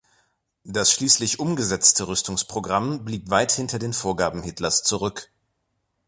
Das 0.65 0.91
schließlich 0.91 1.39
umgesetzte 1.39 2.07
Rüstungsprogramm 2.07 3.05
blieb 3.05 3.29
weit 3.29 3.51
hinter 3.51 3.77
den 3.77 3.93
Vorgaben 3.93 4.41
Hitlers 4.41 4.81
zurück. 4.81 5.29